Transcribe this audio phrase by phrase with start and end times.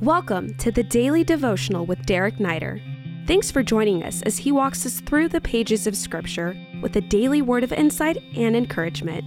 [0.00, 2.80] Welcome to the Daily Devotional with Derek Neider.
[3.26, 7.02] Thanks for joining us as he walks us through the pages of Scripture with a
[7.02, 9.26] daily word of insight and encouragement.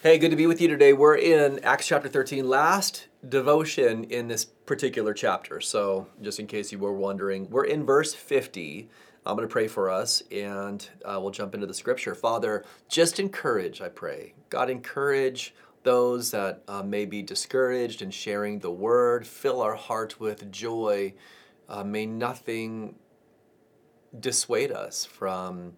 [0.00, 0.92] Hey, good to be with you today.
[0.92, 5.60] We're in Acts chapter 13, last devotion in this particular chapter.
[5.60, 8.88] So, just in case you were wondering, we're in verse 50.
[9.26, 12.14] I'm going to pray for us and uh, we'll jump into the scripture.
[12.14, 14.34] Father, just encourage, I pray.
[14.50, 15.52] God, encourage
[15.84, 19.26] those that uh, may be discouraged in sharing the word.
[19.26, 21.14] Fill our heart with joy.
[21.68, 22.96] Uh, may nothing
[24.18, 25.74] dissuade us from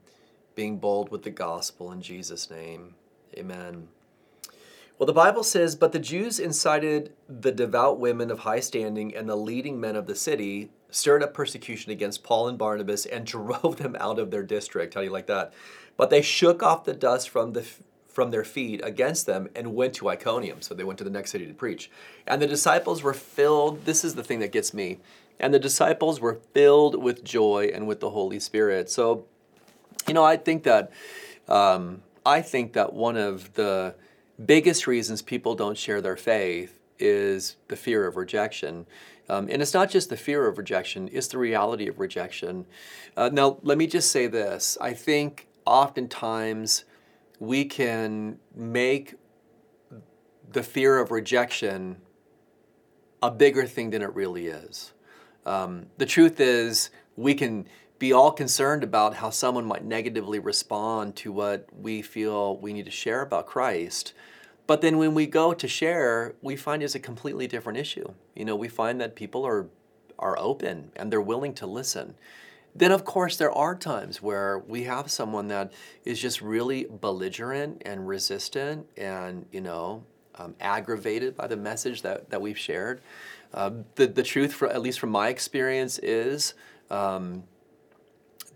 [0.55, 2.95] being bold with the gospel in Jesus' name.
[3.37, 3.89] Amen.
[4.99, 9.29] Well, the Bible says, But the Jews incited the devout women of high standing and
[9.29, 13.77] the leading men of the city, stirred up persecution against Paul and Barnabas, and drove
[13.77, 14.95] them out of their district.
[14.95, 15.53] How do you like that?
[15.99, 17.67] But they shook off the dust from the
[18.17, 20.63] from their feet against them and went to Iconium.
[20.63, 21.91] So they went to the next city to preach.
[22.27, 25.01] And the disciples were filled, this is the thing that gets me.
[25.39, 28.89] And the disciples were filled with joy and with the Holy Spirit.
[28.89, 29.27] So,
[30.09, 30.91] you know, I think that
[31.47, 33.95] um, I think that one of the
[34.47, 38.87] biggest reasons people don't share their faith is the fear of rejection.
[39.29, 42.65] Um, and it's not just the fear of rejection, it's the reality of rejection.
[43.15, 46.87] Uh, now, let me just say this I think oftentimes
[47.39, 49.15] we can make
[50.53, 51.97] the fear of rejection
[53.23, 54.93] a bigger thing than it really is.
[55.45, 57.67] Um, the truth is, we can
[57.99, 62.85] be all concerned about how someone might negatively respond to what we feel we need
[62.85, 64.13] to share about Christ.
[64.67, 68.13] But then when we go to share, we find it's a completely different issue.
[68.35, 69.69] You know, we find that people are
[70.19, 72.15] are open and they're willing to listen.
[72.77, 75.73] Then, of course, there are times where we have someone that
[76.05, 80.05] is just really belligerent and resistant and, you know,
[80.35, 83.01] um, aggravated by the message that, that we've shared.
[83.55, 86.53] Uh, the, the truth, for, at least from my experience, is
[86.91, 87.45] um,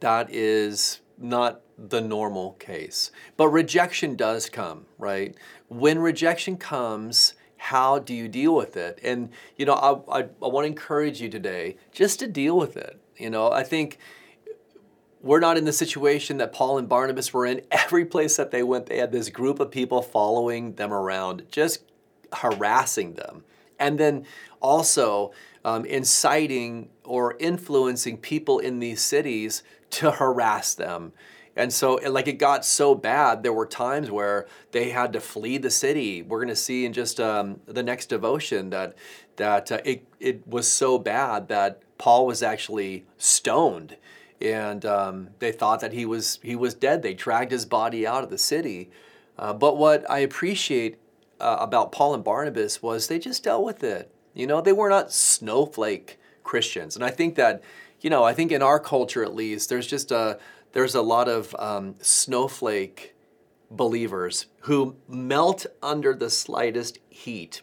[0.00, 3.10] that is not the normal case.
[3.38, 5.34] But rejection does come, right?
[5.68, 8.98] When rejection comes, how do you deal with it?
[9.04, 12.74] And, you know, I, I, I want to encourage you today just to deal with
[12.76, 12.98] it.
[13.18, 13.98] You know, I think
[15.20, 17.60] we're not in the situation that Paul and Barnabas were in.
[17.70, 21.84] Every place that they went, they had this group of people following them around, just
[22.32, 23.44] harassing them.
[23.78, 24.24] And then
[24.60, 25.32] also
[25.62, 31.12] um, inciting or influencing people in these cities to harass them.
[31.60, 35.58] And so, like, it got so bad, there were times where they had to flee
[35.58, 36.22] the city.
[36.22, 38.96] We're going to see in just um, the next devotion that,
[39.36, 43.98] that uh, it, it was so bad that Paul was actually stoned,
[44.40, 47.02] and um, they thought that he was he was dead.
[47.02, 48.90] They dragged his body out of the city.
[49.38, 50.96] Uh, but what I appreciate
[51.40, 54.10] uh, about Paul and Barnabas was they just dealt with it.
[54.32, 57.62] You know, they were not snowflake Christians, and I think that
[58.00, 60.38] you know I think in our culture at least there's just a
[60.72, 63.14] there's a lot of um, snowflake
[63.70, 67.62] believers who melt under the slightest heat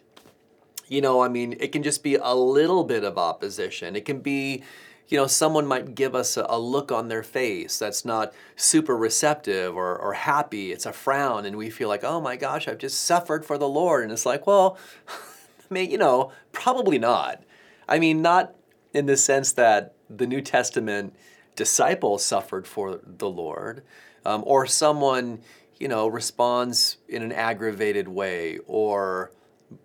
[0.89, 3.95] you know, I mean, it can just be a little bit of opposition.
[3.95, 4.63] It can be,
[5.07, 8.95] you know, someone might give us a, a look on their face that's not super
[8.95, 10.71] receptive or, or happy.
[10.71, 13.67] It's a frown, and we feel like, oh my gosh, I've just suffered for the
[13.67, 14.03] Lord.
[14.03, 14.77] And it's like, well,
[15.09, 17.43] I mean, you know, probably not.
[17.87, 18.55] I mean, not
[18.93, 21.13] in the sense that the New Testament
[21.57, 23.83] disciples suffered for the Lord,
[24.25, 25.39] um, or someone,
[25.77, 29.31] you know, responds in an aggravated way or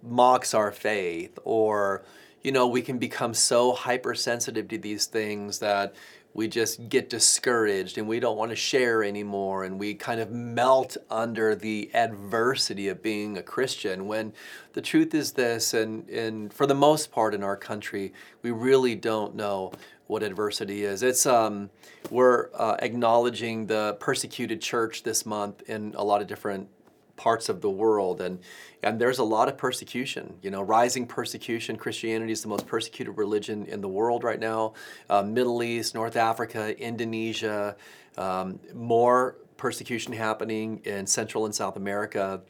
[0.03, 2.05] mocks our faith or
[2.43, 5.93] you know we can become so hypersensitive to these things that
[6.35, 10.31] we just get discouraged and we don't want to share anymore and we kind of
[10.31, 14.33] melt under the adversity of being a christian when
[14.73, 18.95] the truth is this and, and for the most part in our country we really
[18.95, 19.73] don't know
[20.13, 21.03] what adversity is.
[21.03, 21.71] It's um,
[22.11, 26.69] we're uh, acknowledging the persecuted church this month in a lot of different
[27.17, 28.39] parts of the world and
[28.83, 30.35] and there's a lot of persecution.
[30.43, 34.75] You know rising persecution christianity is the most persecuted religion in the world right now.
[35.09, 37.77] Uh, middle east north africa indonesia
[38.17, 42.43] um, more persecution happening in central and south america.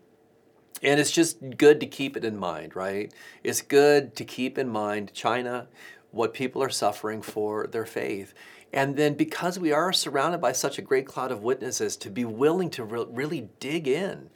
[0.85, 3.13] And it's just good to keep it in mind right?
[3.43, 5.69] It's good to keep in mind china
[6.13, 8.35] what people are suffering for their faith.
[8.73, 12.25] And then because we are surrounded by such a great cloud of witnesses to be
[12.25, 14.31] willing to re- really dig in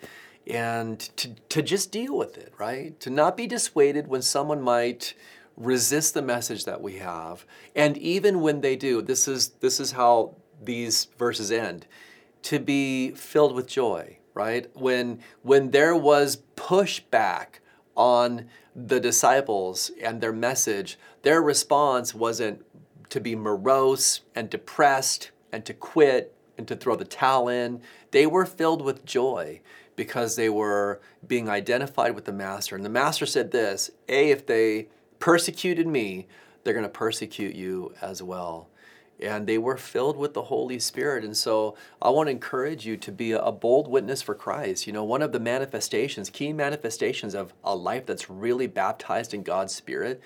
[0.46, 2.98] and to, to just deal with it, right?
[3.00, 5.14] To not be dissuaded when someone might
[5.56, 7.44] resist the message that we have.
[7.74, 11.86] And even when they do, this is this is how these verses end.
[12.42, 14.70] To be filled with joy, right?
[14.74, 17.60] When when there was pushback
[17.96, 22.62] on the disciples and their message, their response wasn't
[23.08, 27.80] to be morose and depressed and to quit and to throw the towel in.
[28.10, 29.60] They were filled with joy
[29.96, 32.76] because they were being identified with the Master.
[32.76, 34.88] And the Master said this A, if they
[35.18, 36.26] persecuted me,
[36.62, 38.68] they're going to persecute you as well.
[39.18, 41.24] And they were filled with the Holy Spirit.
[41.24, 44.86] And so I want to encourage you to be a bold witness for Christ.
[44.86, 49.42] You know, one of the manifestations, key manifestations of a life that's really baptized in
[49.42, 50.20] God's Spirit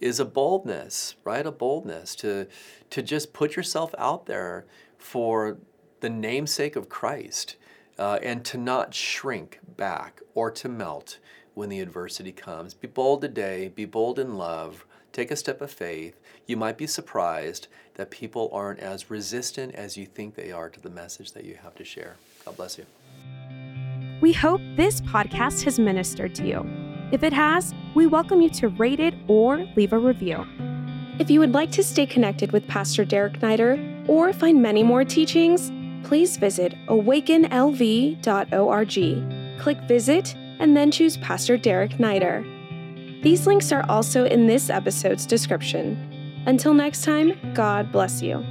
[0.00, 1.46] is a boldness, right?
[1.46, 2.48] A boldness to,
[2.90, 4.66] to just put yourself out there
[4.98, 5.58] for
[6.02, 7.54] the namesake of Christ
[7.96, 11.18] uh, and to not shrink back or to melt
[11.54, 12.74] when the adversity comes.
[12.74, 16.18] Be bold today, be bold in love, take a step of faith.
[16.44, 20.80] You might be surprised that people aren't as resistant as you think they are to
[20.80, 22.16] the message that you have to share.
[22.44, 22.86] God bless you.
[24.20, 26.68] We hope this podcast has ministered to you.
[27.12, 30.44] If it has, we welcome you to rate it or leave a review.
[31.20, 35.04] If you would like to stay connected with Pastor Derek Neider or find many more
[35.04, 35.70] teachings,
[36.04, 38.18] please visit awakenlv.org.
[39.60, 43.22] Click Visit and then choose Pastor Derek Neider.
[43.22, 46.42] These links are also in this episode's description.
[46.46, 48.44] Until next time, God bless you.